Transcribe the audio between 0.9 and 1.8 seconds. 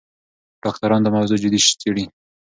دا موضوع جدي